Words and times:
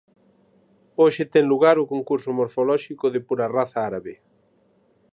Hoxe 1.01 1.23
ten 1.33 1.45
lugar 1.51 1.75
o 1.83 1.89
concurso 1.93 2.29
morfolóxico 2.39 3.05
de 3.13 3.19
pura 3.27 3.47
raza 3.57 3.79
árabe. 3.89 4.13